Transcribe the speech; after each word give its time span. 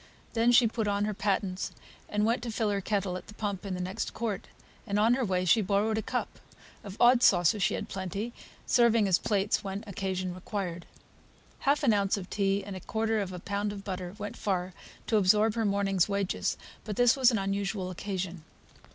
Then 0.33 0.51
she 0.51 0.65
put 0.67 0.87
on 0.87 1.05
her 1.05 1.13
pattens, 1.13 1.71
and 2.09 2.25
went 2.25 2.41
to 2.41 2.51
fill 2.51 2.71
her 2.71 2.81
kettle 2.81 3.17
at 3.17 3.27
the 3.27 3.35
pump 3.35 3.67
in 3.67 3.75
the 3.75 3.79
next 3.79 4.15
court, 4.15 4.47
and 4.87 4.97
on 4.97 5.13
the 5.13 5.23
way 5.23 5.45
she 5.45 5.61
borrowed 5.61 5.95
a 5.99 6.01
cup; 6.01 6.39
of 6.83 6.97
odd 6.99 7.21
saucers 7.21 7.61
she 7.61 7.75
had 7.75 7.87
plenty, 7.87 8.33
serving 8.65 9.07
as 9.07 9.19
plates 9.19 9.63
when 9.63 9.83
occasion 9.85 10.33
required. 10.33 10.87
Half 11.69 11.83
an 11.83 11.93
ounce 11.93 12.17
of 12.17 12.31
tea 12.31 12.63
and 12.65 12.75
a 12.75 12.79
quarter 12.79 13.19
of 13.21 13.31
a 13.31 13.37
pound 13.37 13.71
of 13.71 13.83
butter 13.83 14.15
went 14.17 14.35
far 14.37 14.73
to 15.05 15.17
absorb 15.17 15.53
her 15.53 15.65
morning's 15.65 16.09
wages; 16.09 16.57
but 16.83 16.95
this 16.95 17.15
was 17.15 17.29
an 17.29 17.37
unusual 17.37 17.91
occasion. 17.91 18.43